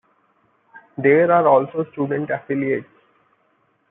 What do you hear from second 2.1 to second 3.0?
affiliates.